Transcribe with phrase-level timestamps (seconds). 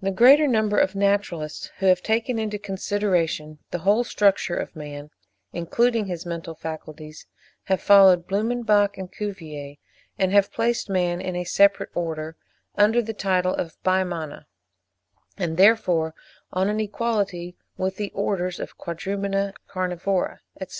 [0.00, 5.10] The greater number of naturalists who have taken into consideration the whole structure of man,
[5.52, 7.26] including his mental faculties,
[7.64, 9.78] have followed Blumenbach and Cuvier,
[10.16, 12.36] and have placed man in a separate Order,
[12.76, 14.44] under the title of the Bimana,
[15.36, 16.14] and therefore
[16.52, 20.74] on an equality with the orders of the Quadrumana, Carnivora, etc.